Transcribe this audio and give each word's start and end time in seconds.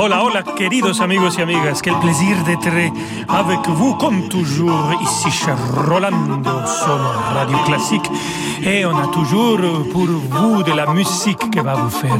Hola, 0.00 0.22
hola, 0.22 0.44
queridos 0.44 1.00
amigos 1.00 1.38
y 1.38 1.42
amigas. 1.42 1.82
Quel 1.82 1.98
plaisir 1.98 2.44
d'être 2.44 2.68
avec 3.26 3.66
vous, 3.66 3.96
comme 3.96 4.28
toujours, 4.28 4.94
ici 5.02 5.28
chez 5.28 5.50
Rolando 5.74 6.66
Solo 6.66 7.10
Radio 7.34 7.58
Classique. 7.66 8.08
Et 8.62 8.86
on 8.86 8.96
a 8.96 9.08
toujours 9.08 9.58
pour 9.92 10.06
vous 10.06 10.62
de 10.62 10.70
la 10.70 10.86
musique 10.92 11.50
qui 11.50 11.58
va 11.58 11.74
vous 11.74 11.90
faire 11.90 12.16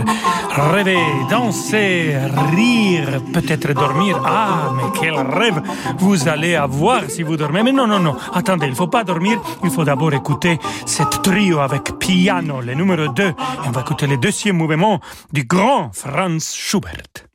rêver, 0.72 0.98
danser, 1.30 2.16
rire, 2.56 3.22
peut-être 3.32 3.72
dormir. 3.74 4.20
Ah, 4.26 4.72
mais 4.74 4.98
quel 5.00 5.14
rêve 5.14 5.62
vous 5.98 6.26
allez 6.26 6.56
avoir 6.56 7.02
si 7.08 7.22
vous 7.22 7.36
dormez. 7.36 7.62
Mais 7.62 7.72
non, 7.72 7.86
non, 7.86 8.00
non. 8.00 8.16
Attendez, 8.34 8.66
il 8.66 8.70
ne 8.70 8.76
faut 8.76 8.88
pas 8.88 9.04
dormir. 9.04 9.40
Il 9.62 9.70
faut 9.70 9.84
d'abord 9.84 10.12
écouter 10.12 10.58
cette 10.84 11.22
trio 11.22 11.60
avec 11.60 11.96
piano, 12.00 12.60
le 12.60 12.74
numéro 12.74 13.06
2. 13.06 13.22
Et 13.22 13.34
on 13.68 13.70
va 13.70 13.82
écouter 13.82 14.08
le 14.08 14.16
deuxième 14.16 14.56
mouvement 14.56 14.98
du 15.32 15.44
grand 15.44 15.90
Franz 15.92 16.56
Schubert. 16.56 17.27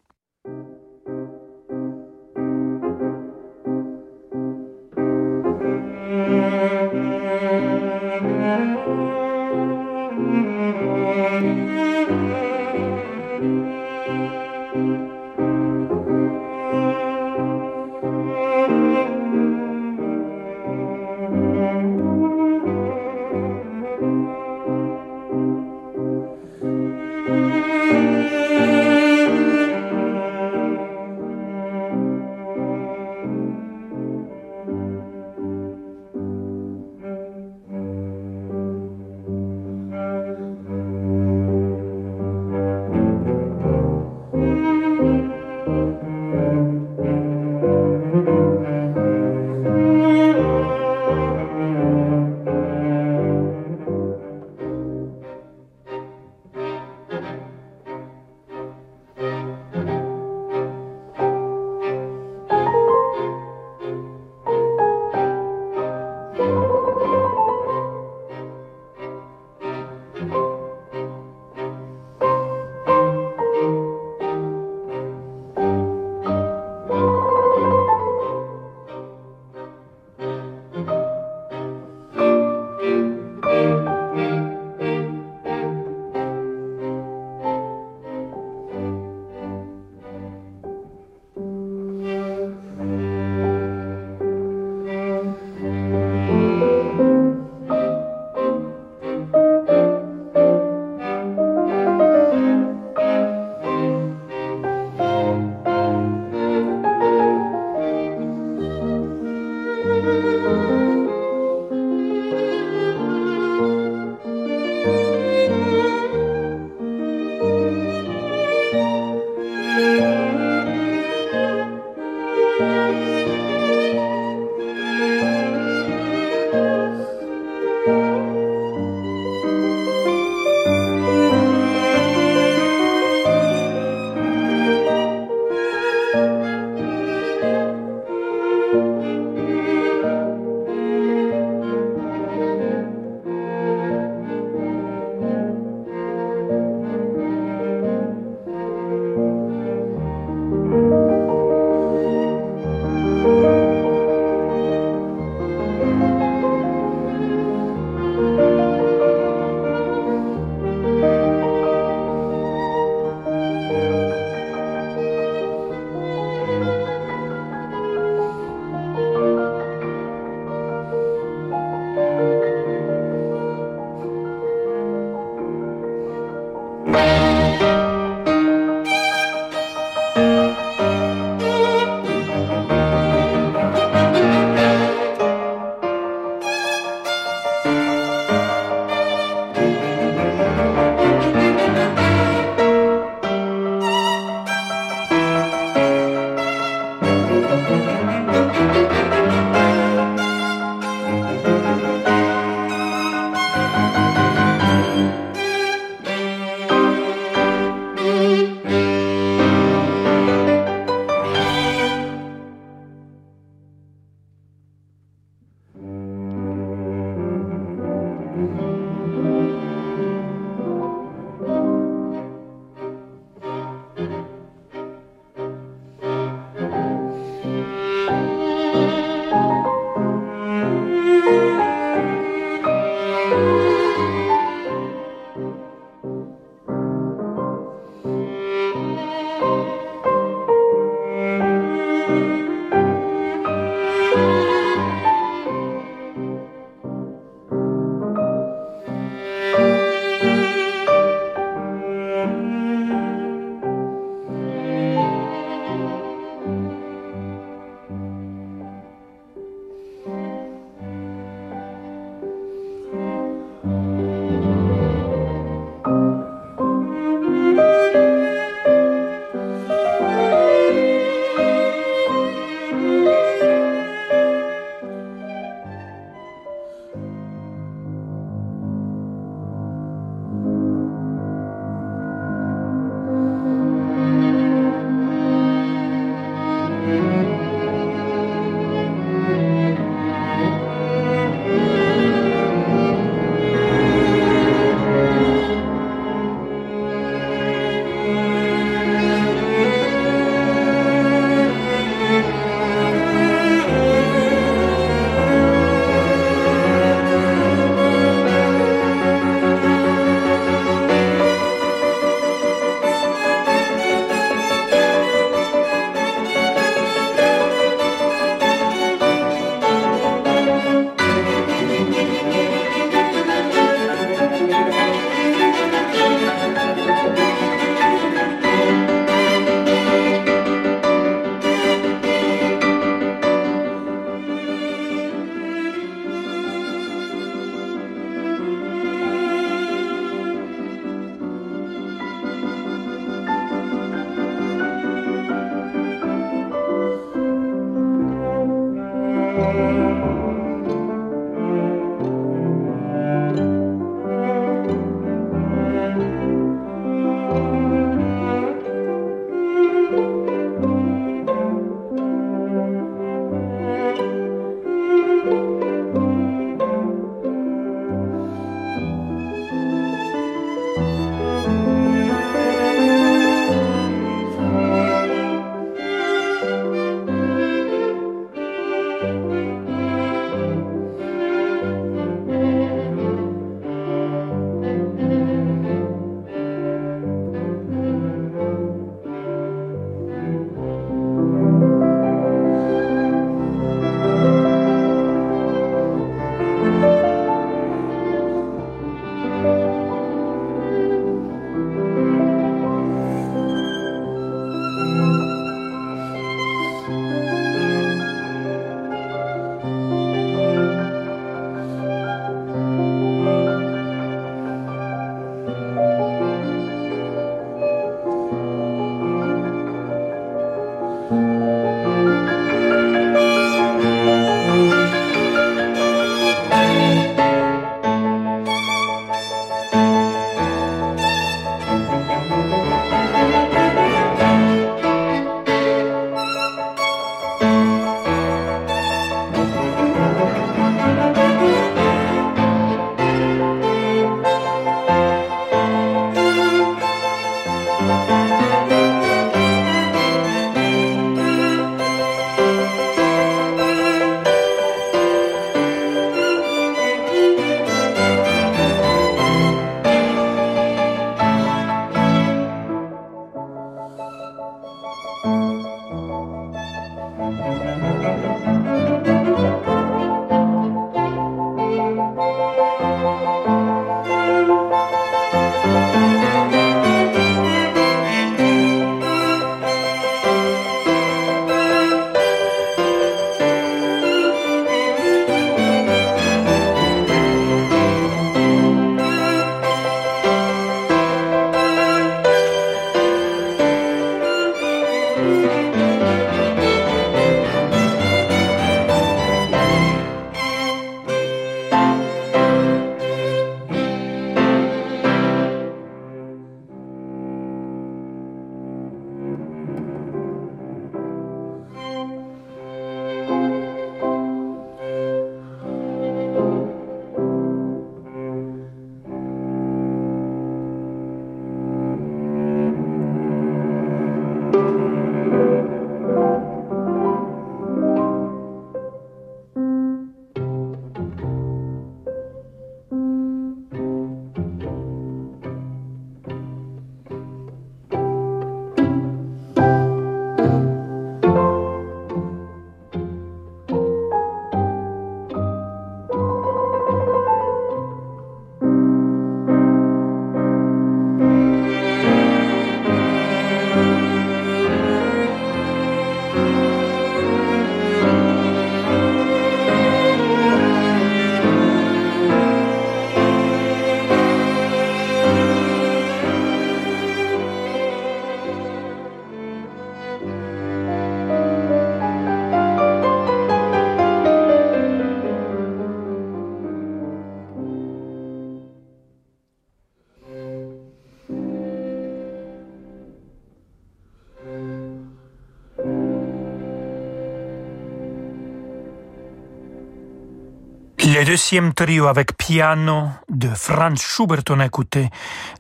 Le 591.23 591.27
deuxième 591.27 591.73
trio 591.73 592.07
avec 592.07 592.35
piano 592.35 593.07
de 593.29 593.47
Franz 593.47 593.95
Schubert, 593.95 594.43
on 594.49 594.59
a 594.59 594.65
écouté 594.65 595.07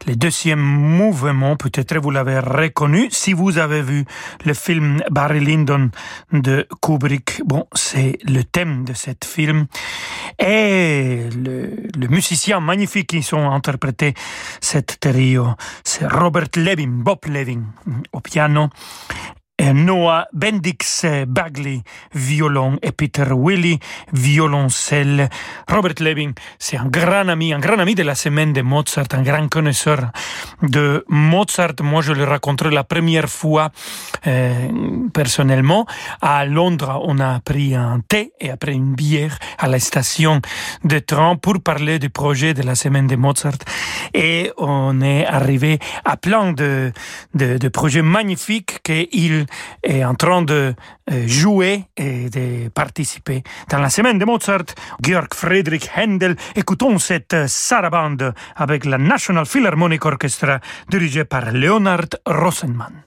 le 0.05 0.17
deuxième 0.17 0.59
mouvement, 0.59 1.55
peut-être 1.55 1.99
vous 1.99 2.11
l'avez 2.11 2.37
reconnu 2.39 3.07
si 3.11 3.31
vous 3.31 3.57
avez 3.57 3.81
vu 3.81 4.03
le 4.43 4.53
film 4.53 5.01
Barry 5.09 5.39
Lyndon 5.39 5.89
de 6.33 6.67
Kubrick. 6.81 7.41
Bon, 7.45 7.65
c'est 7.73 8.17
le 8.25 8.43
thème 8.43 8.83
de 8.83 8.93
ce 8.93 9.11
film. 9.23 9.67
Et 10.37 11.29
le, 11.33 12.07
musicien 12.09 12.59
magnifique 12.59 13.07
qui 13.07 13.23
sont 13.23 13.49
interprété 13.49 14.15
cette 14.59 14.99
trio, 14.99 15.47
c'est 15.85 16.05
Robert 16.05 16.49
Levin, 16.57 16.89
Bob 16.89 17.19
Levin 17.27 17.61
au 18.11 18.19
piano 18.19 18.67
Noah 19.61 20.25
Bendix 20.33 21.05
Bagley, 21.27 21.83
violon, 22.13 22.79
et 22.81 22.91
Peter 22.91 23.27
Willy, 23.31 23.79
violoncelle. 24.11 25.29
Robert 25.69 25.93
Levin, 25.99 26.31
c'est 26.57 26.77
un 26.77 26.87
grand 26.87 27.27
ami, 27.27 27.53
un 27.53 27.59
grand 27.59 27.77
ami 27.77 27.93
de 27.93 28.01
la 28.01 28.15
semaine 28.15 28.51
de 28.51 28.61
Mozart, 28.61 29.05
un 29.13 29.21
grand 29.21 29.47
connaisseur 29.47 30.11
de 30.63 31.05
Mozart. 31.07 31.75
Moi, 31.81 32.01
je 32.01 32.13
le 32.13 32.23
rencontré 32.23 32.71
la 32.71 32.83
première 32.83 33.29
fois 33.29 33.69
euh, 34.25 34.69
personnellement 35.13 35.85
à 36.19 36.45
Londres. 36.45 36.99
On 37.03 37.19
a 37.19 37.39
pris 37.39 37.75
un 37.75 38.01
thé 38.07 38.33
et 38.41 38.49
après 38.49 38.73
une 38.73 38.95
bière 38.95 39.37
à 39.59 39.67
la 39.67 39.79
station 39.79 40.41
de 40.83 40.97
train 40.97 41.35
pour 41.35 41.61
parler 41.61 41.99
du 41.99 42.09
projet 42.09 42.55
de 42.55 42.63
la 42.63 42.73
semaine 42.73 43.05
de 43.05 43.15
Mozart. 43.15 43.59
Et 44.15 44.51
on 44.57 44.99
est 45.01 45.27
arrivé 45.27 45.77
à 46.05 46.17
plein 46.17 46.53
de, 46.53 46.91
de, 47.35 47.59
de 47.59 47.67
projets 47.67 48.01
magnifiques 48.01 48.81
qu'il 48.83 49.42
est 49.81 50.03
en 50.03 50.15
train 50.15 50.41
de 50.41 50.73
euh, 51.11 51.27
jouer 51.27 51.85
et 51.97 52.29
de 52.29 52.69
participer 52.69 53.43
dans 53.69 53.79
la 53.79 53.89
semaine 53.89 54.17
de 54.17 54.25
Mozart. 54.25 54.65
Georg 55.01 55.33
Friedrich 55.33 55.89
Händel, 55.95 56.35
écoutons 56.55 56.97
cette 56.99 57.47
sarabande 57.47 58.33
avec 58.55 58.85
la 58.85 58.97
National 58.97 59.45
Philharmonic 59.45 60.05
Orchestra 60.05 60.59
dirigée 60.89 61.25
par 61.25 61.51
Leonard 61.51 62.09
Rosenman. 62.25 63.03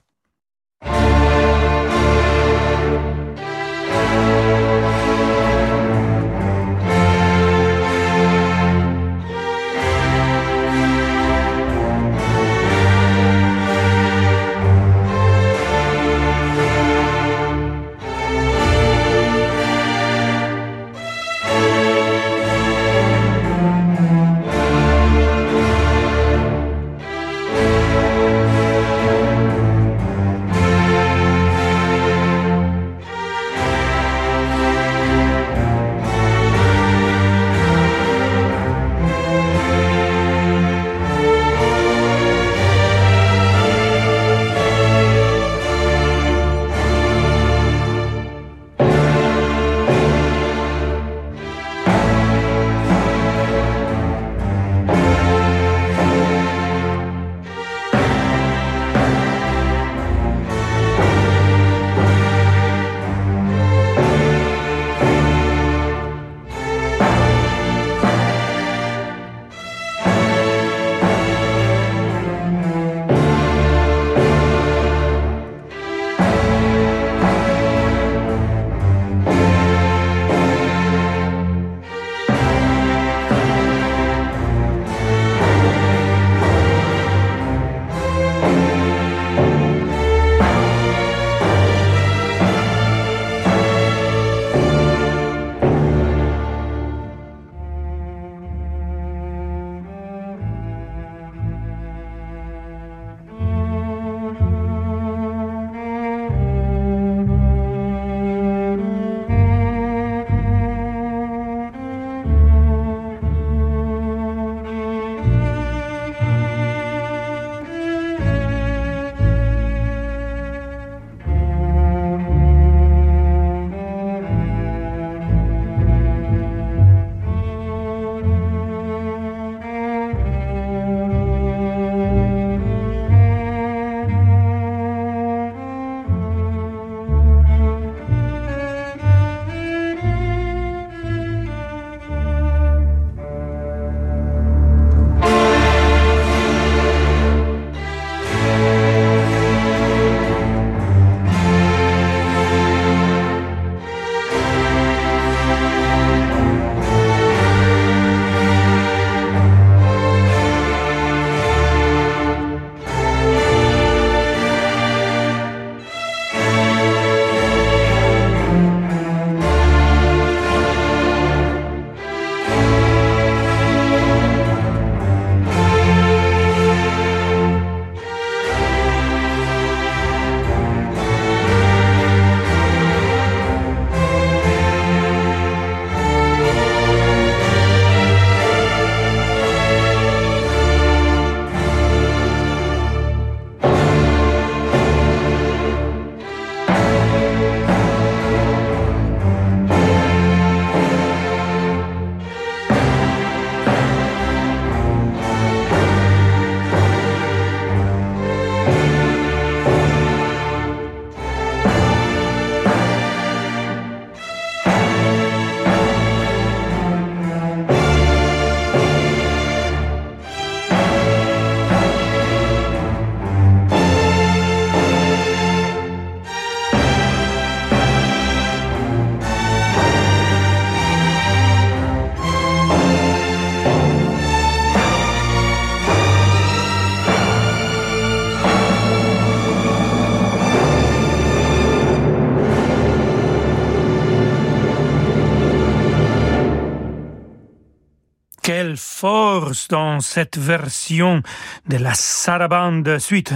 Dans 249.69 249.99
cette 249.99 250.37
version 250.37 251.21
de 251.67 251.77
la 251.77 251.93
sarabande 251.93 252.97
suite 252.97 253.33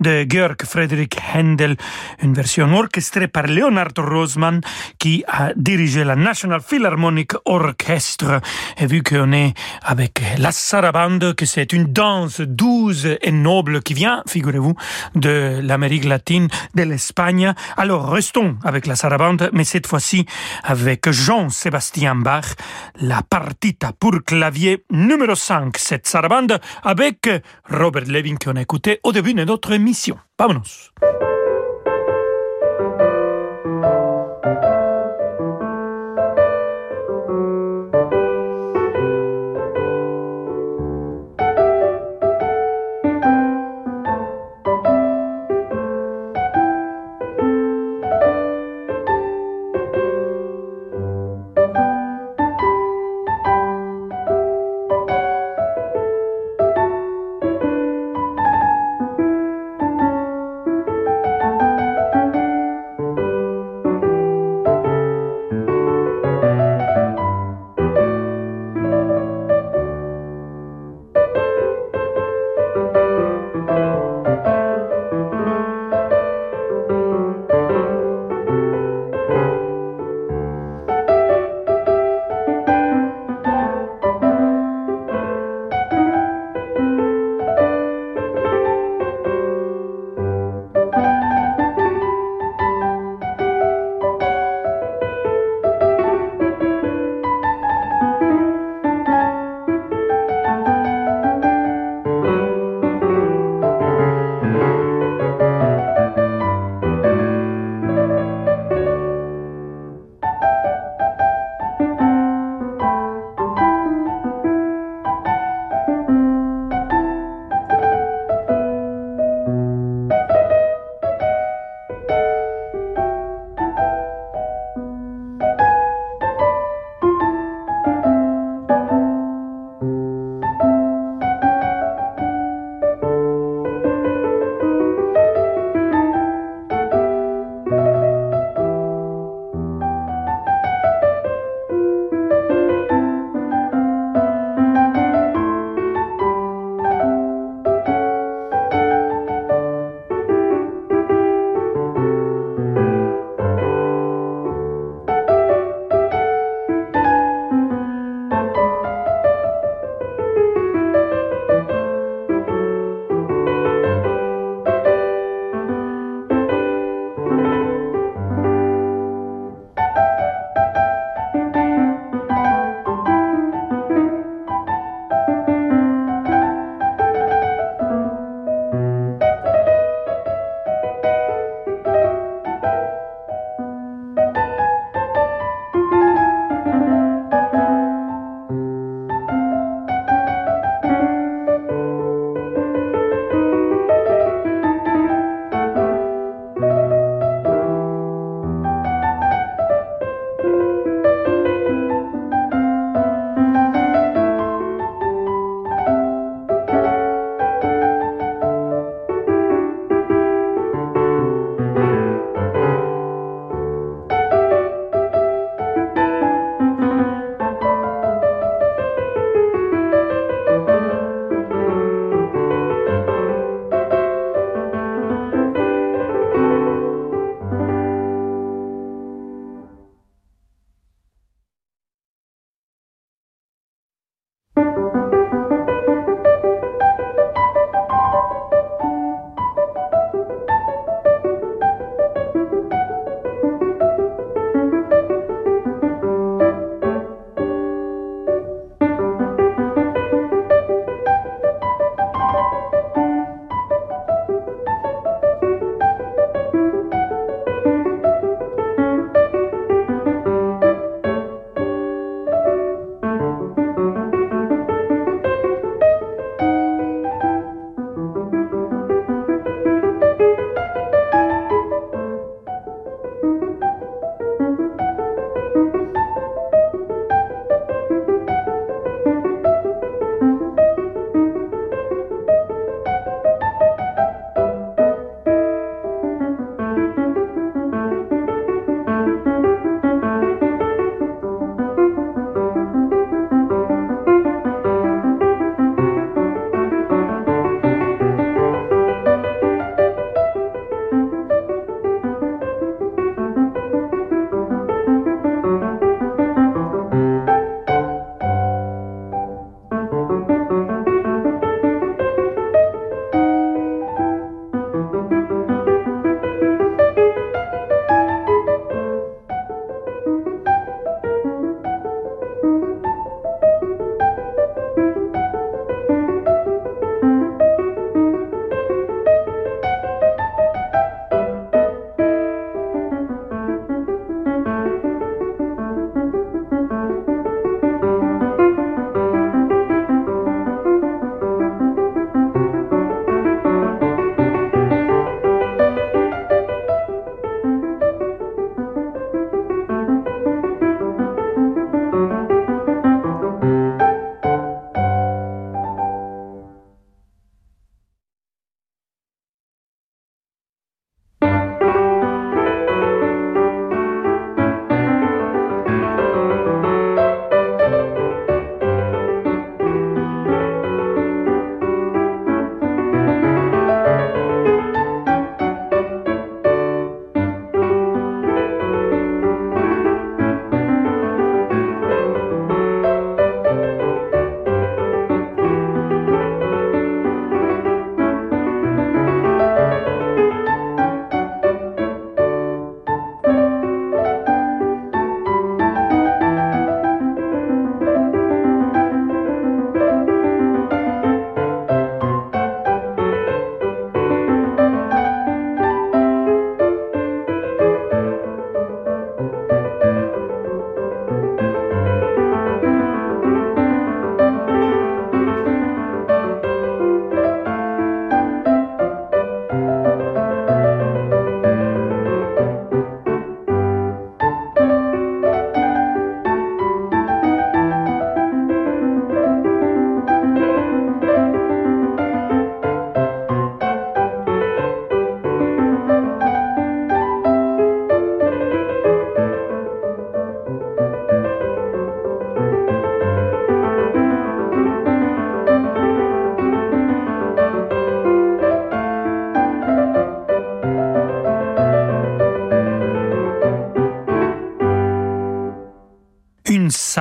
de 0.00 0.24
Georg 0.28 0.56
Friedrich 0.64 1.16
Händel, 1.34 1.76
une 2.22 2.32
version 2.32 2.72
orchestrée 2.74 3.28
par 3.28 3.46
Leonard 3.46 3.92
Rosman 3.98 4.60
qui 4.98 5.24
a 5.28 5.52
dirigé 5.54 6.04
la 6.04 6.16
National 6.16 6.60
Philharmonic 6.62 7.32
Orchestra. 7.44 8.40
Et 8.78 8.86
vu 8.86 9.02
qu'on 9.02 9.32
est 9.32 9.52
avec 9.82 10.22
la 10.38 10.52
sarabande, 10.52 11.34
que 11.34 11.44
c'est 11.44 11.72
une 11.72 11.92
danse 11.92 12.40
douce 12.40 13.06
et 13.20 13.32
noble 13.32 13.82
qui 13.82 13.94
vient, 13.94 14.22
figurez-vous, 14.26 14.74
de 15.14 15.60
l'Amérique 15.62 16.04
latine, 16.04 16.48
de 16.74 16.82
l'Espagne, 16.82 17.52
alors 17.76 18.10
restons 18.10 18.56
avec 18.64 18.86
la 18.86 18.96
sarabande, 18.96 19.50
mais 19.52 19.64
cette 19.64 19.86
fois-ci 19.86 20.24
avec 20.62 21.10
Jean-Sébastien 21.10 22.14
Bach, 22.14 22.46
la 23.00 23.22
partita 23.22 23.92
pour 23.98 24.22
clavier 24.24 24.84
numéro 24.90 25.34
5, 25.42 25.76
cette 25.76 26.06
sarabande 26.06 26.60
avec 26.84 27.28
Robert 27.68 28.04
Levin 28.06 28.36
qu'on 28.36 28.54
a 28.56 28.62
écouté 28.62 29.00
au 29.02 29.12
début 29.12 29.34
de 29.34 29.44
notre 29.44 29.72
émission. 29.72 30.16
Vamonos! 30.38 30.92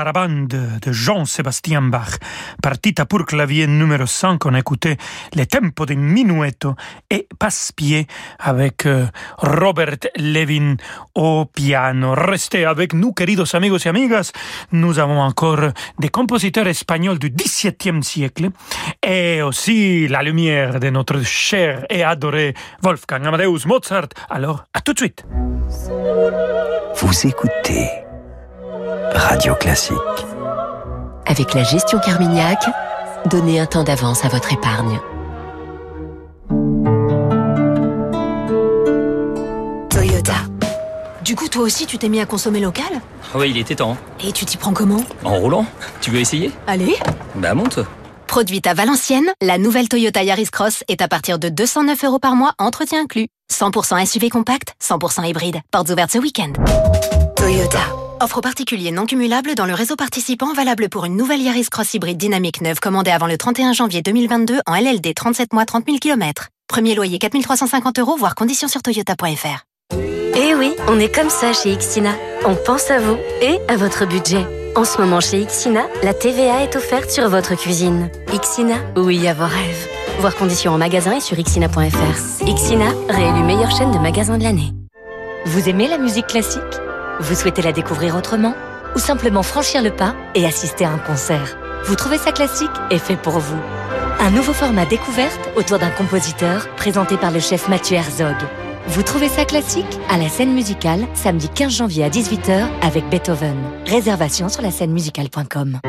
Sarabande 0.01 0.79
de 0.81 0.91
Jean-Sébastien 0.91 1.83
Bach. 1.83 2.17
Partita 2.59 3.05
pour 3.05 3.23
clavier 3.23 3.67
numéro 3.67 4.07
5, 4.07 4.43
on 4.47 4.55
écoutait 4.55 4.97
les 5.35 5.45
tempos 5.45 5.85
de 5.85 5.93
Minuetto 5.93 6.73
et 7.11 7.27
Passe-Pied 7.37 8.07
avec 8.39 8.87
euh, 8.87 9.05
Robert 9.37 9.99
Levin 10.17 10.77
au 11.13 11.45
piano. 11.45 12.15
Restez 12.15 12.65
avec 12.65 12.95
nous, 12.95 13.13
queridos 13.13 13.55
amigos 13.55 13.85
et 13.85 13.89
amigas. 13.89 14.31
Nous 14.71 14.97
avons 14.97 15.21
encore 15.21 15.69
des 15.99 16.09
compositeurs 16.09 16.65
espagnols 16.65 17.19
du 17.19 17.29
XVIIe 17.29 18.01
siècle 18.01 18.49
et 19.05 19.43
aussi 19.43 20.07
la 20.07 20.23
lumière 20.23 20.79
de 20.79 20.89
notre 20.89 21.21
cher 21.23 21.85
et 21.91 22.03
adoré 22.03 22.55
Wolfgang 22.81 23.27
Amadeus 23.27 23.67
Mozart. 23.67 24.09
Alors, 24.31 24.65
à 24.73 24.81
tout 24.81 24.93
de 24.93 24.97
suite. 24.97 25.23
Vous 26.95 27.27
écoutez 27.27 28.10
Radio 29.13 29.55
Classique. 29.55 29.95
Avec 31.25 31.53
la 31.53 31.63
gestion 31.63 31.99
Carmignac, 31.99 32.63
donnez 33.25 33.59
un 33.59 33.65
temps 33.65 33.83
d'avance 33.83 34.25
à 34.25 34.29
votre 34.29 34.51
épargne. 34.53 34.99
Toyota. 39.89 40.33
Du 41.23 41.35
coup, 41.35 41.47
toi 41.47 41.63
aussi, 41.63 41.85
tu 41.85 41.97
t'es 41.97 42.09
mis 42.09 42.19
à 42.19 42.25
consommer 42.25 42.59
local? 42.59 42.85
Oui, 43.35 43.49
il 43.51 43.57
était 43.57 43.75
temps. 43.75 43.97
Et 44.23 44.31
tu 44.31 44.45
t'y 44.45 44.57
prends 44.57 44.73
comment? 44.73 45.03
En 45.23 45.35
roulant 45.35 45.65
Tu 46.01 46.11
veux 46.11 46.19
essayer? 46.19 46.51
Allez 46.67 46.95
Bah 47.35 47.53
monte 47.53 47.79
Produite 48.27 48.65
à 48.67 48.73
Valenciennes, 48.73 49.29
la 49.41 49.57
nouvelle 49.57 49.89
Toyota 49.89 50.23
Yaris 50.23 50.49
Cross 50.51 50.83
est 50.87 51.01
à 51.01 51.07
partir 51.09 51.37
de 51.37 51.49
209 51.49 52.03
euros 52.05 52.19
par 52.19 52.35
mois, 52.35 52.53
entretien 52.59 53.01
inclus. 53.01 53.27
100% 53.51 54.05
SUV 54.05 54.29
compact, 54.29 54.73
100% 54.81 55.27
hybride. 55.27 55.57
Portes 55.69 55.89
ouvertes 55.89 56.11
ce 56.11 56.17
week-end. 56.17 56.53
Toyota. 57.35 57.79
Offre 58.21 58.39
particulier 58.39 58.91
non 58.91 59.07
cumulable 59.07 59.55
dans 59.55 59.65
le 59.65 59.73
réseau 59.73 59.95
participant 59.95 60.53
valable 60.53 60.89
pour 60.89 61.05
une 61.05 61.17
nouvelle 61.17 61.41
Yaris 61.41 61.69
Cross 61.71 61.95
hybride 61.95 62.19
dynamique 62.19 62.61
neuve 62.61 62.79
commandée 62.79 63.09
avant 63.09 63.25
le 63.25 63.35
31 63.35 63.73
janvier 63.73 64.03
2022 64.03 64.59
en 64.67 64.75
LLD 64.75 65.15
37 65.15 65.53
mois 65.53 65.65
30 65.65 65.85
000 65.87 65.97
km. 65.97 66.49
Premier 66.67 66.93
loyer 66.93 67.17
4350 67.17 67.97
euros, 67.97 68.15
voire 68.15 68.35
conditions 68.35 68.67
sur 68.67 68.83
toyota.fr. 68.83 69.65
Eh 70.35 70.53
oui, 70.53 70.75
on 70.87 70.99
est 70.99 71.11
comme 71.11 71.31
ça 71.31 71.51
chez 71.51 71.71
Ixina. 71.71 72.11
On 72.45 72.53
pense 72.53 72.91
à 72.91 72.99
vous 72.99 73.17
et 73.41 73.57
à 73.67 73.75
votre 73.75 74.05
budget. 74.05 74.45
En 74.75 74.85
ce 74.85 74.99
moment 75.01 75.19
chez 75.19 75.41
Ixina, 75.41 75.87
la 76.03 76.13
TVA 76.13 76.61
est 76.61 76.75
offerte 76.75 77.09
sur 77.09 77.27
votre 77.27 77.55
cuisine. 77.55 78.11
Ixina, 78.31 78.75
oui 78.97 79.27
à 79.27 79.33
vos 79.33 79.47
rêves. 79.47 79.87
Voir 80.19 80.35
conditions 80.35 80.73
en 80.73 80.77
magasin 80.77 81.13
et 81.13 81.21
sur 81.21 81.39
ixina.fr. 81.39 82.45
Ixina, 82.45 82.93
réélu 83.09 83.41
meilleure 83.41 83.75
chaîne 83.75 83.91
de 83.91 83.97
magasins 83.97 84.37
de 84.37 84.43
l'année. 84.43 84.73
Vous 85.45 85.67
aimez 85.67 85.87
la 85.87 85.97
musique 85.97 86.27
classique? 86.27 86.61
Vous 87.19 87.35
souhaitez 87.35 87.61
la 87.61 87.71
découvrir 87.71 88.15
autrement 88.15 88.55
Ou 88.95 88.99
simplement 88.99 89.43
franchir 89.43 89.81
le 89.81 89.91
pas 89.91 90.15
et 90.35 90.45
assister 90.45 90.85
à 90.85 90.91
un 90.91 90.97
concert? 90.97 91.57
Vous 91.85 91.95
trouvez 91.95 92.17
ça 92.17 92.31
classique 92.31 92.69
et 92.89 92.99
fait 92.99 93.15
pour 93.15 93.39
vous 93.39 93.59
Un 94.19 94.31
nouveau 94.31 94.53
format 94.53 94.85
découverte 94.85 95.49
autour 95.55 95.79
d'un 95.79 95.89
compositeur 95.89 96.67
présenté 96.75 97.17
par 97.17 97.31
le 97.31 97.39
chef 97.39 97.67
Mathieu 97.67 97.97
Herzog. 97.97 98.35
Vous 98.87 99.03
trouvez 99.03 99.29
ça 99.29 99.45
classique? 99.45 99.99
À 100.09 100.17
la 100.17 100.29
scène 100.29 100.53
musicale, 100.53 101.07
samedi 101.13 101.49
15 101.49 101.71
janvier 101.71 102.03
à 102.03 102.09
18h 102.09 102.67
avec 102.81 103.07
Beethoven. 103.09 103.57
Réservation 103.85 104.49
sur 104.49 104.61
la 104.61 104.71
scène 104.71 104.91
musicale.com. 104.91 105.79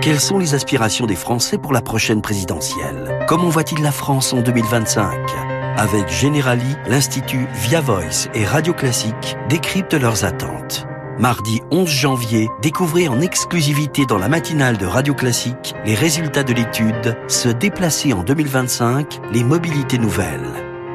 Quelles 0.00 0.20
sont 0.20 0.38
les 0.38 0.54
aspirations 0.54 1.06
des 1.06 1.14
Français 1.14 1.58
pour 1.58 1.72
la 1.72 1.80
prochaine 1.80 2.22
présidentielle? 2.22 3.24
Comment 3.28 3.48
voit-il 3.48 3.80
la 3.82 3.92
France 3.92 4.32
en 4.32 4.40
2025 4.40 5.51
Avec 5.76 6.08
Generali, 6.08 6.76
l'Institut 6.86 7.46
Via 7.54 7.80
Voice 7.80 8.28
et 8.34 8.44
Radio 8.44 8.74
Classique 8.74 9.36
décryptent 9.48 9.94
leurs 9.94 10.24
attentes. 10.24 10.86
Mardi 11.18 11.60
11 11.70 11.88
janvier, 11.88 12.48
découvrez 12.60 13.08
en 13.08 13.20
exclusivité 13.20 14.04
dans 14.06 14.18
la 14.18 14.28
matinale 14.28 14.76
de 14.76 14.86
Radio 14.86 15.14
Classique 15.14 15.74
les 15.84 15.94
résultats 15.94 16.42
de 16.42 16.52
l'étude 16.52 17.16
Se 17.28 17.48
déplacer 17.48 18.12
en 18.12 18.22
2025, 18.22 19.20
les 19.32 19.44
mobilités 19.44 19.98
nouvelles. 19.98 20.50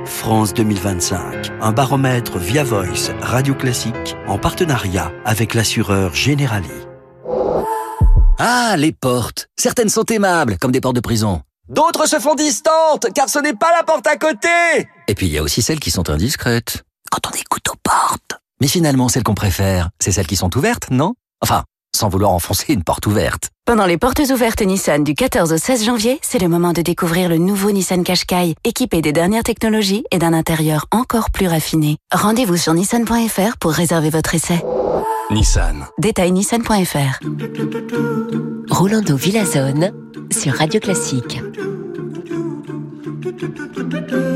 France 0.06 0.54
2025, 0.54 1.52
un 1.60 1.72
baromètre 1.72 2.38
via 2.38 2.64
Voice 2.64 3.12
Radio 3.22 3.56
Classique 3.56 4.16
en 4.28 4.38
partenariat 4.38 5.12
avec 5.26 5.54
l'assureur 5.54 6.14
Generali. 6.14 6.70
Ah, 8.40 8.76
les 8.78 8.92
portes. 8.92 9.50
Certaines 9.58 9.90
sont 9.90 10.06
aimables, 10.06 10.58
comme 10.60 10.72
des 10.72 10.82
portes 10.82 10.96
de 10.96 11.02
prison. 11.02 11.42
D'autres 11.70 12.08
se 12.08 12.20
font 12.20 12.36
distantes, 12.36 13.08
car 13.14 13.30
ce 13.30 13.40
n'est 13.40 13.54
pas 13.54 13.72
la 13.76 13.84
porte 13.84 14.08
à 14.08 14.16
côté 14.16 14.48
Et 15.08 15.16
puis 15.16 15.28
il 15.28 15.34
y 15.34 15.38
a 15.38 15.44
aussi 15.44 15.62
celles 15.62 15.80
qui 15.80 15.92
sont 15.92 16.10
indiscrètes. 16.10 16.84
Quand 17.12 17.28
on 17.28 17.32
écoute 17.32 17.68
aux 17.70 17.78
portes. 17.84 18.38
Mais 18.62 18.68
finalement, 18.68 19.10
celles 19.10 19.24
qu'on 19.24 19.36
préfère, 19.36 19.90
c'est 20.00 20.12
celles 20.12 20.28
qui 20.28 20.36
sont 20.36 20.56
ouvertes, 20.58 20.90
non? 20.92 21.14
Enfin, 21.42 21.64
sans 21.96 22.10
vouloir 22.10 22.32
enfoncer 22.32 22.74
une 22.74 22.84
porte 22.84 23.06
ouverte. 23.06 23.50
Pendant 23.66 23.86
les 23.86 23.98
portes 23.98 24.20
ouvertes 24.20 24.62
Nissan 24.62 25.04
du 25.04 25.14
14 25.14 25.52
au 25.52 25.58
16 25.58 25.84
janvier, 25.84 26.20
c'est 26.22 26.40
le 26.40 26.48
moment 26.48 26.72
de 26.72 26.82
découvrir 26.82 27.28
le 27.28 27.38
nouveau 27.38 27.72
Nissan 27.72 28.04
Qashqai, 28.04 28.56
équipé 28.64 29.02
des 29.02 29.12
dernières 29.12 29.44
technologies 29.44 30.06
et 30.12 30.20
d'un 30.20 30.34
intérieur 30.34 30.86
encore 30.92 31.32
plus 31.32 31.48
raffiné. 31.48 31.98
Rendez-vous 32.14 32.58
sur 32.58 32.74
nissan.fr 32.74 33.58
pour 33.60 33.72
réserver 33.72 34.10
votre 34.10 34.36
essai. 34.36 34.64
Nissan. 35.32 35.86
Détail 35.98 36.32
nissan.fr. 36.32 37.20
Rolando 38.70 39.16
Villazone 39.18 39.92
sur 40.32 40.54
Radio 40.54 40.80
Classique. 40.80 41.42
do, 43.32 43.48
do, 43.48 43.68
do, 43.68 43.84
do, 43.84 44.02
do. 44.02 44.27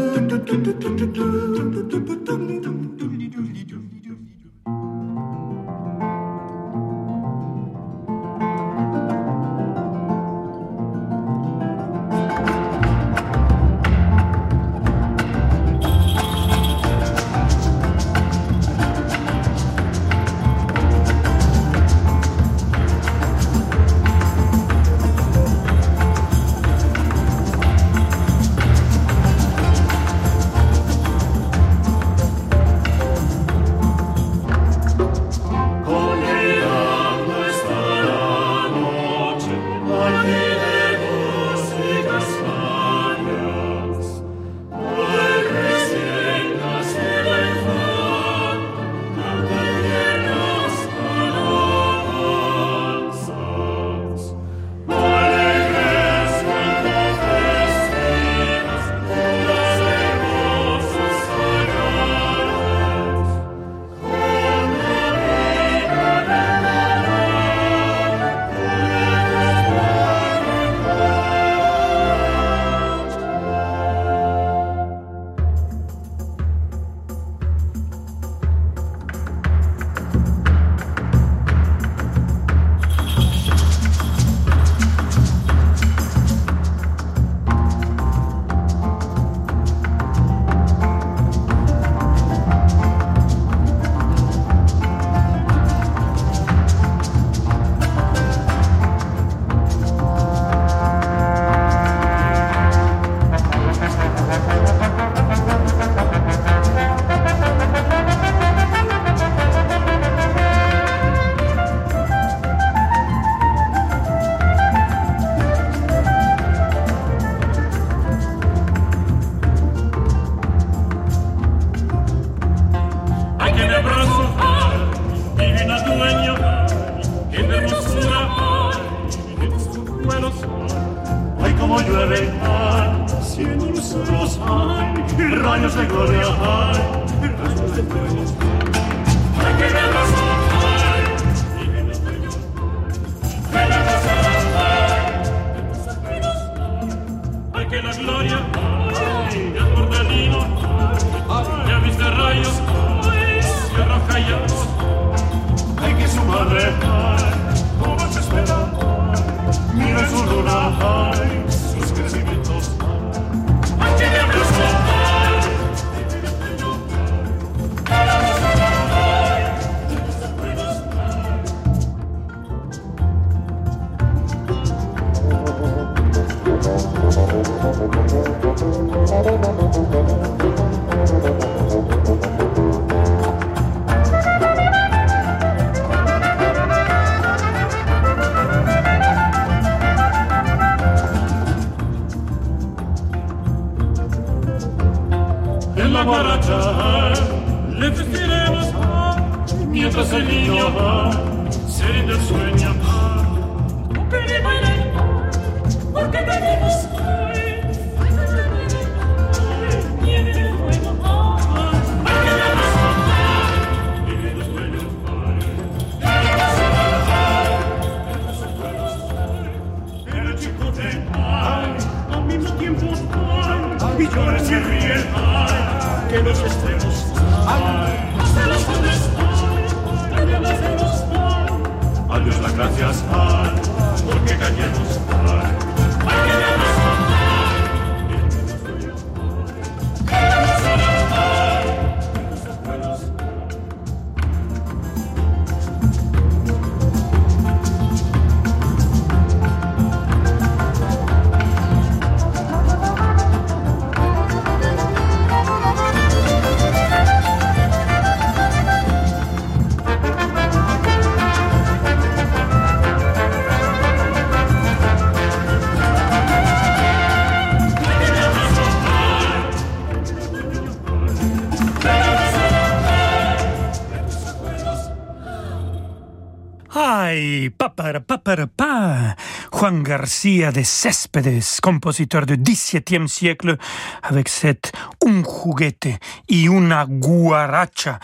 Juan 280.02 280.08
García 280.08 280.52
de 280.52 280.64
Céspedes, 280.64 281.60
compositeur 281.62 282.26
du 282.26 282.36
XVIIe 282.36 283.08
siècle, 283.08 283.58
avec 284.02 284.30
cette 284.30 284.72
Un 285.06 285.24
juguete 285.24 286.00
y 286.28 286.48
una 286.48 286.86
guaracha. 286.88 288.00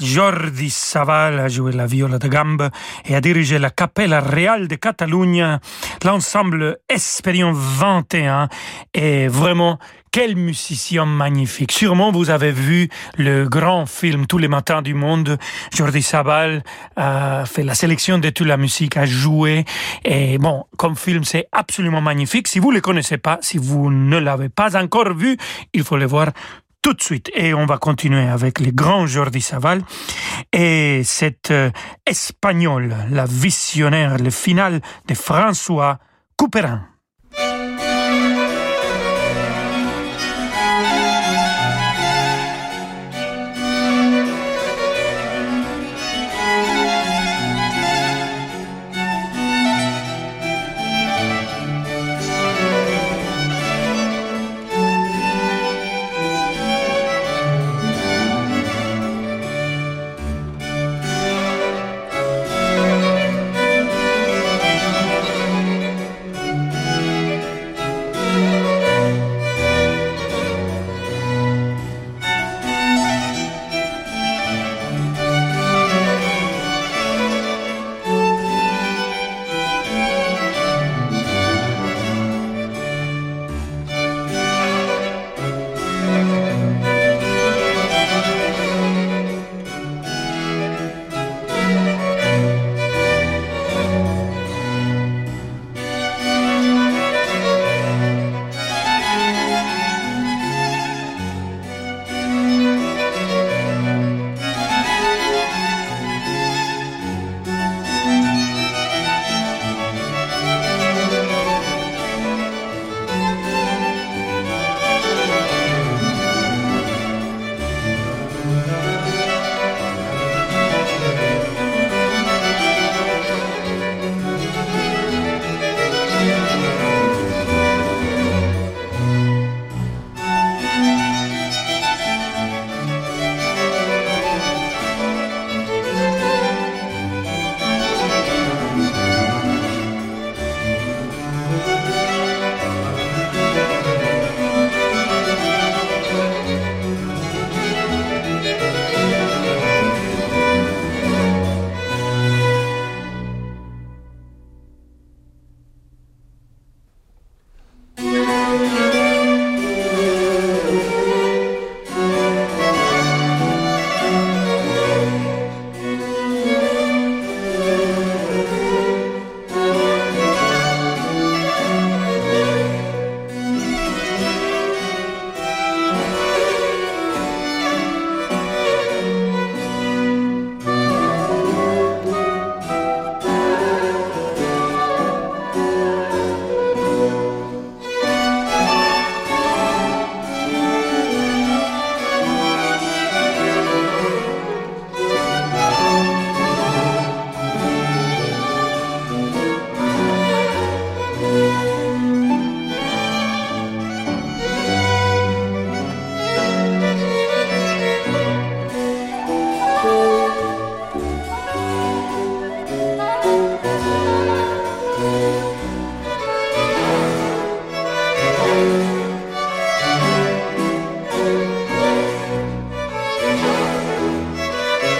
Jordi 0.00 0.70
Saval 0.70 1.40
a 1.40 1.48
joué 1.48 1.72
la 1.72 1.86
viola 1.86 2.18
de 2.18 2.28
gambe 2.28 2.70
et 3.04 3.14
a 3.14 3.20
dirigé 3.20 3.58
la 3.58 3.70
Capella 3.70 4.20
Real 4.20 4.66
de 4.66 4.76
Catalunya. 4.76 5.60
L'ensemble 6.04 6.78
Espérion 6.88 7.52
21 7.52 8.48
est 8.94 9.28
vraiment 9.28 9.78
quel 10.12 10.36
musicien 10.36 11.06
magnifique. 11.06 11.72
Sûrement 11.72 12.12
vous 12.12 12.28
avez 12.30 12.52
vu 12.52 12.88
le 13.16 13.48
grand 13.48 13.86
film 13.86 14.26
Tous 14.26 14.38
les 14.38 14.46
matins 14.46 14.82
du 14.82 14.94
monde. 14.94 15.38
Jordi 15.74 16.02
Sabal 16.02 16.62
a 16.96 17.44
fait 17.46 17.64
la 17.64 17.74
sélection 17.74 18.18
de 18.18 18.28
toute 18.28 18.46
la 18.46 18.58
musique, 18.58 18.96
a 18.98 19.06
joué. 19.06 19.64
Et 20.04 20.36
bon, 20.36 20.64
comme 20.76 20.96
film, 20.96 21.24
c'est 21.24 21.48
absolument 21.50 22.02
magnifique. 22.02 22.46
Si 22.46 22.58
vous 22.58 22.70
ne 22.70 22.76
le 22.76 22.80
connaissez 22.82 23.16
pas, 23.16 23.38
si 23.40 23.56
vous 23.56 23.90
ne 23.90 24.18
l'avez 24.18 24.50
pas 24.50 24.76
encore 24.76 25.14
vu, 25.14 25.38
il 25.72 25.82
faut 25.82 25.96
le 25.96 26.06
voir 26.06 26.28
tout 26.82 26.92
de 26.92 27.02
suite. 27.02 27.30
Et 27.34 27.54
on 27.54 27.64
va 27.64 27.78
continuer 27.78 28.28
avec 28.28 28.60
le 28.60 28.70
grand 28.70 29.06
Jordi 29.06 29.40
Saval 29.40 29.82
et 30.52 31.02
cet 31.04 31.50
euh, 31.50 31.70
espagnol, 32.06 32.94
la 33.10 33.24
visionnaire, 33.24 34.18
le 34.18 34.30
final 34.30 34.82
de 35.08 35.14
François 35.14 35.98
Couperin. 36.36 36.91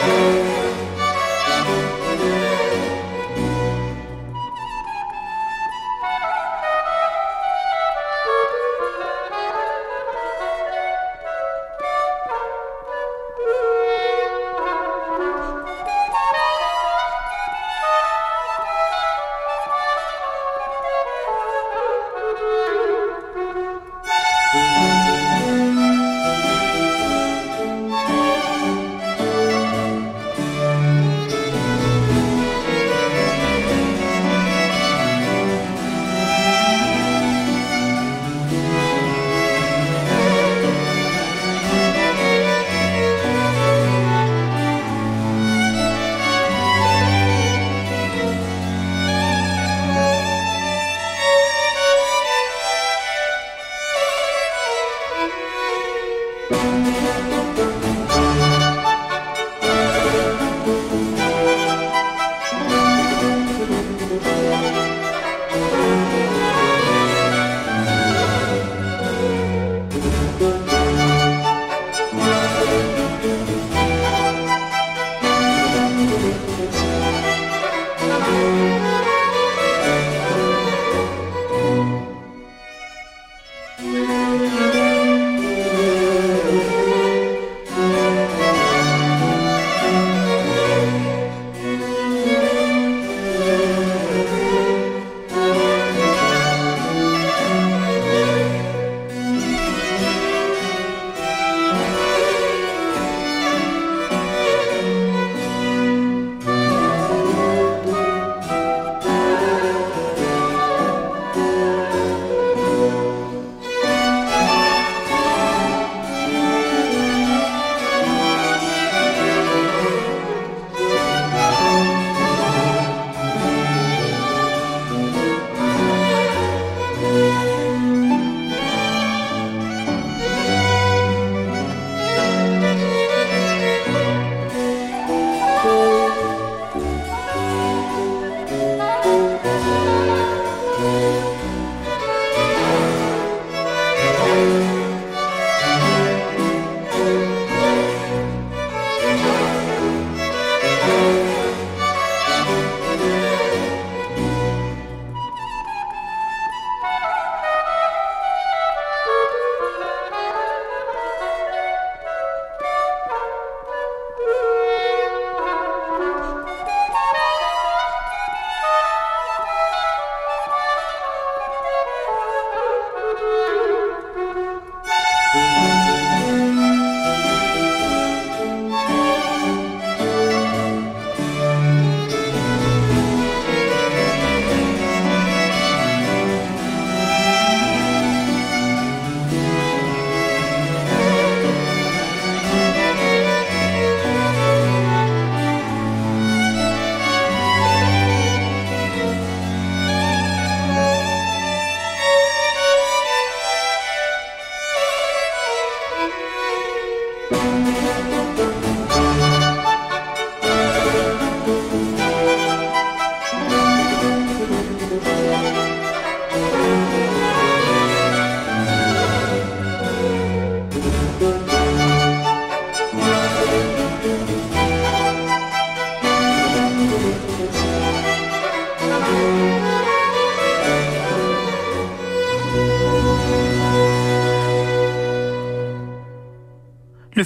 Le 0.05 0.41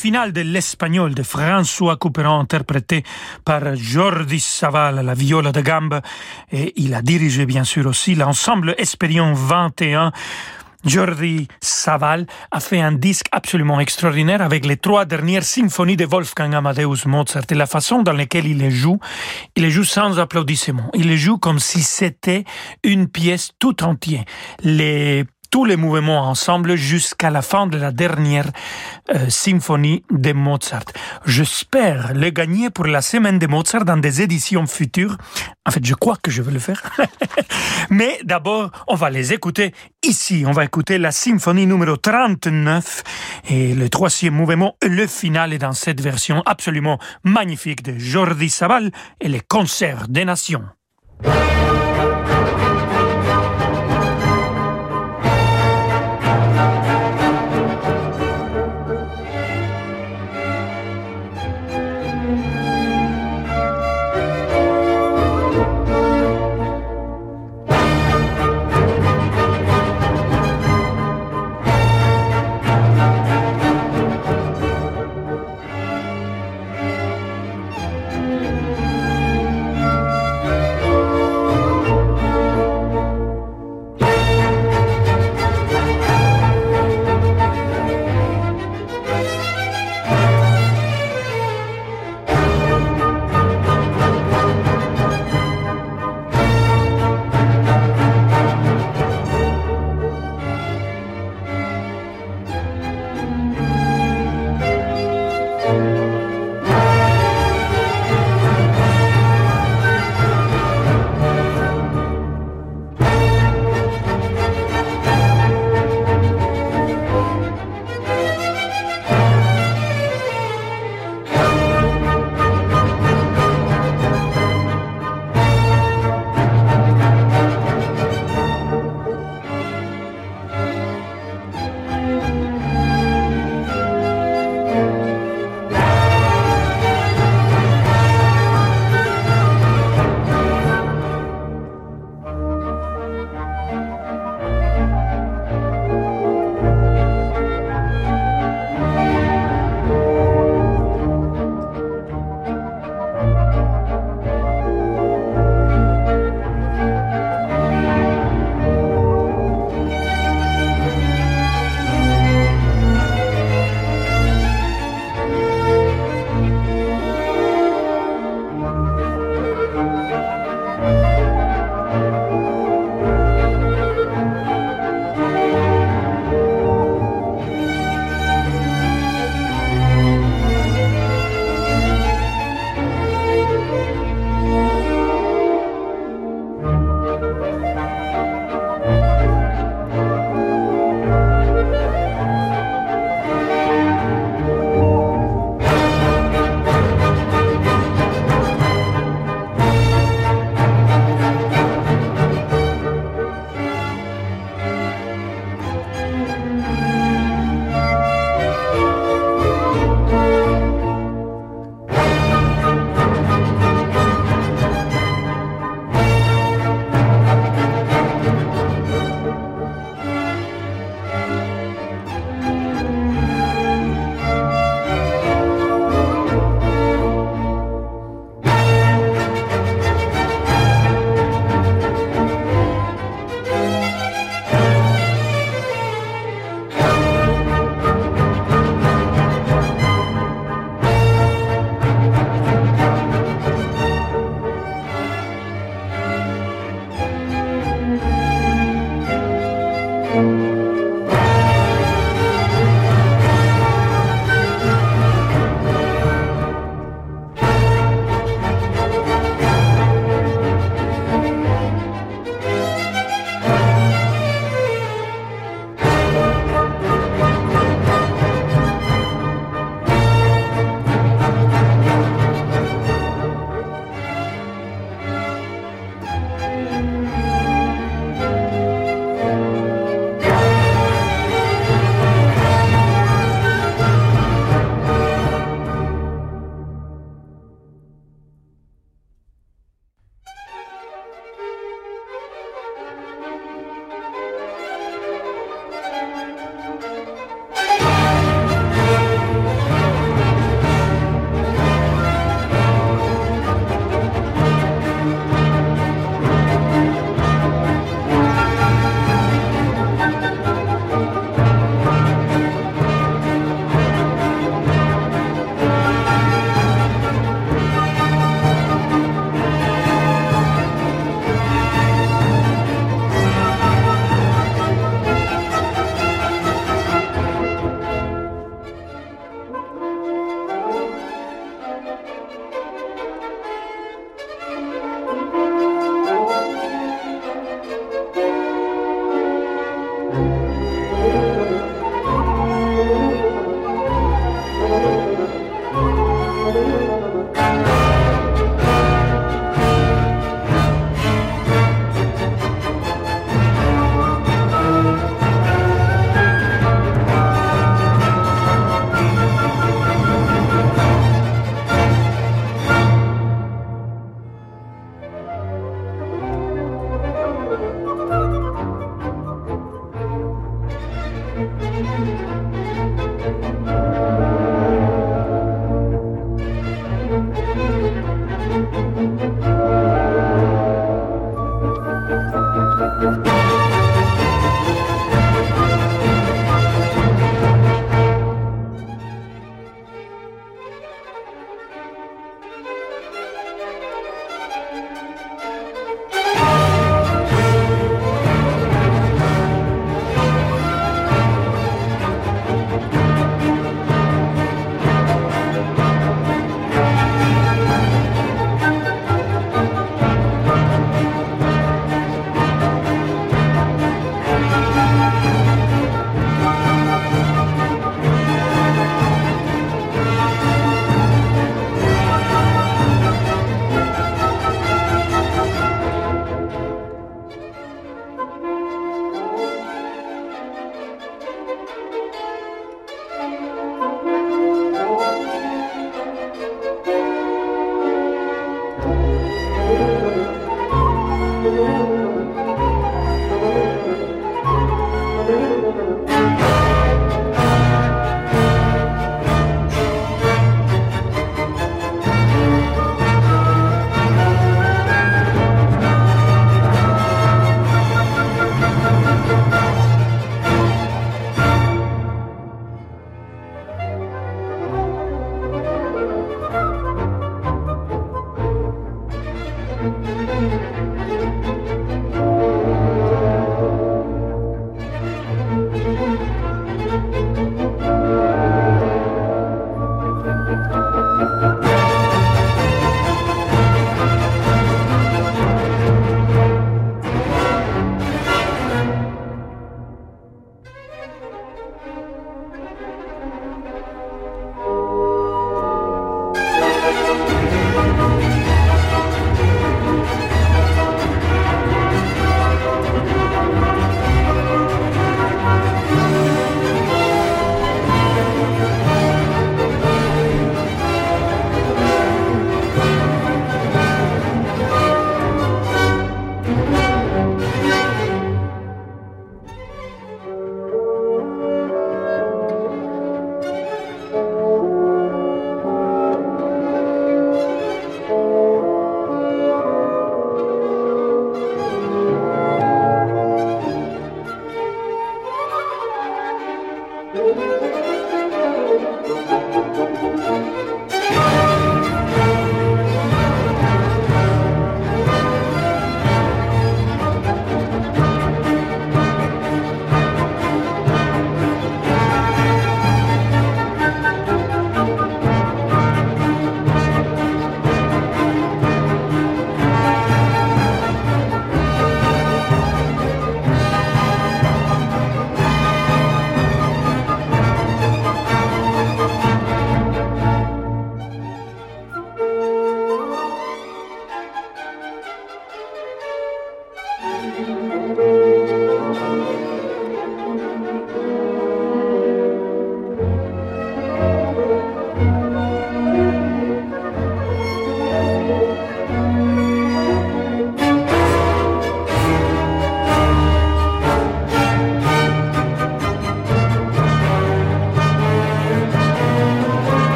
final 0.00 0.32
de 0.32 0.40
l'espagnol 0.40 1.14
de 1.14 1.22
François 1.22 1.98
Couperin 1.98 2.38
interprété 2.40 3.04
par 3.44 3.76
Jordi 3.76 4.40
Saval 4.40 4.98
à 4.98 5.02
la 5.02 5.12
viola 5.12 5.52
de 5.52 5.60
gambe 5.60 6.00
et 6.50 6.72
il 6.76 6.94
a 6.94 7.02
dirigé 7.02 7.44
bien 7.44 7.64
sûr 7.64 7.84
aussi 7.84 8.14
l'ensemble 8.14 8.74
Espérion 8.78 9.34
21 9.34 10.10
Jordi 10.86 11.48
Saval 11.60 12.26
a 12.50 12.60
fait 12.60 12.80
un 12.80 12.92
disque 12.92 13.26
absolument 13.30 13.78
extraordinaire 13.78 14.40
avec 14.40 14.64
les 14.64 14.78
trois 14.78 15.04
dernières 15.04 15.44
symphonies 15.44 15.98
de 15.98 16.06
Wolfgang 16.06 16.54
Amadeus 16.54 17.04
Mozart 17.04 17.42
et 17.50 17.54
la 17.54 17.66
façon 17.66 18.00
dans 18.00 18.14
laquelle 18.14 18.46
il 18.46 18.56
les 18.56 18.70
joue. 18.70 18.98
Il 19.54 19.64
les 19.64 19.70
joue 19.70 19.84
sans 19.84 20.18
applaudissements. 20.18 20.90
Il 20.94 21.08
les 21.08 21.18
joue 21.18 21.36
comme 21.36 21.58
si 21.58 21.82
c'était 21.82 22.44
une 22.82 23.06
pièce 23.06 23.50
tout 23.58 23.84
entière. 23.84 24.24
Les 24.62 25.26
tous 25.50 25.64
les 25.64 25.76
mouvements 25.76 26.28
ensemble 26.28 26.76
jusqu'à 26.76 27.30
la 27.30 27.42
fin 27.42 27.66
de 27.66 27.76
la 27.76 27.92
dernière 27.92 28.46
euh, 29.14 29.28
symphonie 29.28 30.04
de 30.10 30.32
Mozart. 30.32 30.84
J'espère 31.26 32.14
le 32.14 32.30
gagner 32.30 32.70
pour 32.70 32.86
la 32.86 33.02
semaine 33.02 33.38
de 33.38 33.46
Mozart 33.46 33.84
dans 33.84 33.96
des 33.96 34.22
éditions 34.22 34.66
futures. 34.66 35.16
En 35.66 35.70
fait, 35.70 35.84
je 35.84 35.94
crois 35.94 36.16
que 36.22 36.30
je 36.30 36.42
vais 36.42 36.52
le 36.52 36.58
faire. 36.58 36.82
Mais 37.90 38.20
d'abord, 38.24 38.70
on 38.86 38.94
va 38.94 39.10
les 39.10 39.32
écouter 39.32 39.74
ici. 40.02 40.44
On 40.46 40.52
va 40.52 40.64
écouter 40.64 40.98
la 40.98 41.10
symphonie 41.10 41.66
numéro 41.66 41.96
39 41.96 43.02
et 43.48 43.74
le 43.74 43.88
troisième 43.88 44.34
mouvement, 44.34 44.76
le 44.82 45.06
final 45.06 45.52
est 45.52 45.58
dans 45.58 45.72
cette 45.72 46.00
version 46.00 46.42
absolument 46.46 46.98
magnifique 47.24 47.82
de 47.82 47.98
Jordi 47.98 48.48
Sabal 48.50 48.90
et 49.20 49.28
les 49.28 49.40
concerts 49.40 50.06
des 50.08 50.24
nations. 50.24 50.64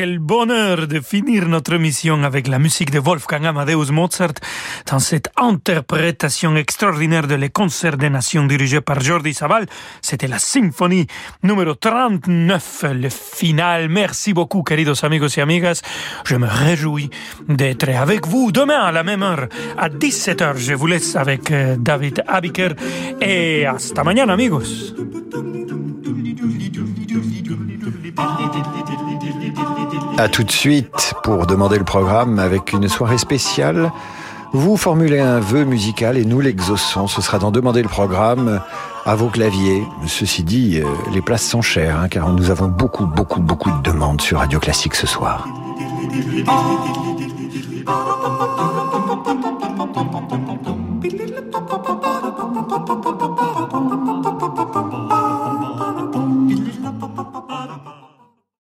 Quel 0.00 0.18
bonheur 0.18 0.86
de 0.86 0.98
finir 1.00 1.46
notre 1.46 1.76
mission 1.76 2.24
avec 2.24 2.48
la 2.48 2.58
musique 2.58 2.90
de 2.90 2.98
Wolfgang 2.98 3.44
Amadeus 3.44 3.92
Mozart 3.92 4.32
dans 4.90 4.98
cette 4.98 5.28
interprétation 5.36 6.56
extraordinaire 6.56 7.26
de 7.26 7.34
Les 7.34 7.50
Concerts 7.50 7.98
des 7.98 8.08
Nations 8.08 8.46
dirigés 8.46 8.80
par 8.80 9.00
Jordi 9.00 9.34
Savall. 9.34 9.66
C'était 10.00 10.26
la 10.26 10.38
symphonie 10.38 11.06
numéro 11.42 11.74
39, 11.74 12.86
le 12.94 13.10
final. 13.10 13.90
Merci 13.90 14.32
beaucoup, 14.32 14.62
queridos 14.62 15.04
amigos 15.04 15.36
y 15.36 15.42
amigas. 15.42 15.82
Je 16.24 16.36
me 16.36 16.46
réjouis 16.46 17.10
d'être 17.50 17.90
avec 17.90 18.26
vous 18.26 18.52
demain 18.52 18.80
à 18.80 18.92
la 18.92 19.02
même 19.02 19.22
heure, 19.22 19.48
à 19.76 19.90
17h. 19.90 20.56
Je 20.56 20.72
vous 20.72 20.86
laisse 20.86 21.14
avec 21.14 21.50
euh, 21.50 21.76
David 21.78 22.24
Abiker 22.26 22.70
et 23.20 23.66
hasta 23.66 24.02
mañana, 24.02 24.32
amigos. 24.32 24.94
À 30.20 30.28
tout 30.28 30.44
de 30.44 30.50
suite 30.50 31.14
pour 31.22 31.46
demander 31.46 31.78
le 31.78 31.84
programme 31.84 32.38
avec 32.38 32.74
une 32.74 32.90
soirée 32.90 33.16
spéciale. 33.16 33.90
Vous 34.52 34.76
formulez 34.76 35.18
un 35.18 35.40
vœu 35.40 35.64
musical 35.64 36.18
et 36.18 36.26
nous 36.26 36.40
l'exaucons. 36.40 37.06
Ce 37.06 37.22
sera 37.22 37.38
d'en 37.38 37.50
demander 37.50 37.80
le 37.80 37.88
programme 37.88 38.60
à 39.06 39.14
vos 39.14 39.28
claviers. 39.28 39.82
Ceci 40.06 40.42
dit, 40.42 40.78
euh, 40.78 40.84
les 41.14 41.22
places 41.22 41.48
sont 41.48 41.62
chères, 41.62 41.98
hein, 41.98 42.08
car 42.08 42.28
nous 42.34 42.50
avons 42.50 42.68
beaucoup, 42.68 43.06
beaucoup, 43.06 43.40
beaucoup 43.40 43.70
de 43.70 43.80
demandes 43.80 44.20
sur 44.20 44.40
Radio 44.40 44.60
Classique 44.60 44.94
ce 44.94 45.06
soir. 45.06 45.48
Oh. 46.46 46.80